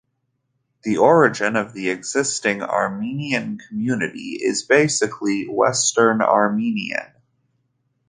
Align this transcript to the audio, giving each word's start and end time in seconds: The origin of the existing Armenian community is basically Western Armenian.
The 0.83 0.97
origin 0.97 1.55
of 1.55 1.73
the 1.73 1.91
existing 1.91 2.63
Armenian 2.63 3.59
community 3.59 4.39
is 4.41 4.63
basically 4.63 5.47
Western 5.47 6.23
Armenian. 6.23 7.13